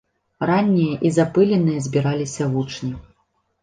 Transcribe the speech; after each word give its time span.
Раннія 0.49 0.95
і 1.09 1.13
запыленыя 1.19 1.85
збіраліся 1.91 2.53
вучні. 2.59 2.91